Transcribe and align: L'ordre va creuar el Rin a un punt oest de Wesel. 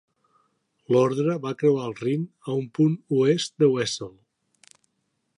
L'ordre 0.93 1.35
va 1.43 1.51
creuar 1.59 1.83
el 1.89 1.93
Rin 1.99 2.23
a 2.47 2.55
un 2.61 2.65
punt 2.77 2.95
oest 3.17 3.53
de 3.65 3.69
Wesel. 3.75 4.13